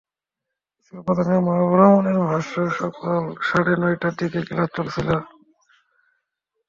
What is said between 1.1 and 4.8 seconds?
শিক্ষক মাহাবুবুর রহমানের ভাষ্য, সকাল সাড়ে নয়টার দিকে ক্লাস